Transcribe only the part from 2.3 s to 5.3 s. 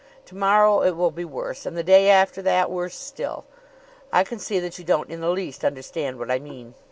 that worse still. I can see that you don't in the